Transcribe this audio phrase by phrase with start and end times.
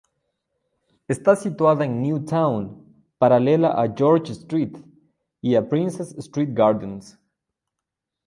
[1.07, 2.83] Está situada en "New Town",
[3.19, 4.75] paralela a George Street
[5.43, 7.19] y a Princes Street Gardens.